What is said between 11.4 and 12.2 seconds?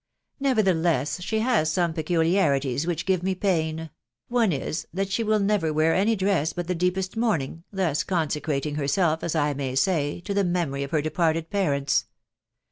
parents.